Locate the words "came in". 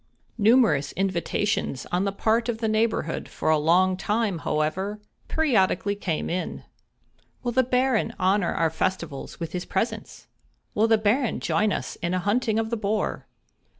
5.93-6.63